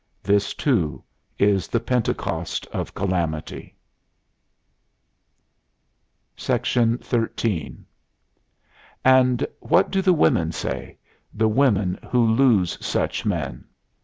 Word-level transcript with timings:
This, 0.23 0.55
too, 0.55 1.03
is 1.37 1.67
the 1.67 1.79
Pentecost 1.79 2.65
of 2.73 2.95
Calamity. 2.95 3.75
XIII 6.39 6.97
And 9.05 9.45
what 9.59 9.91
do 9.91 10.01
the 10.01 10.11
women 10.13 10.51
say 10.53 10.97
the 11.31 11.47
women 11.47 11.99
who 12.09 12.25
lose 12.25 12.83
such 12.83 13.27
men? 13.27 13.65